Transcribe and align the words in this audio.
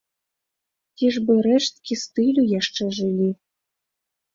Ці 0.95 1.05
ж 1.19 1.21
бы 1.29 1.37
рэшткі 1.49 2.01
стылю 2.07 2.49
яшчэ 2.59 2.83
жылі? 3.01 3.33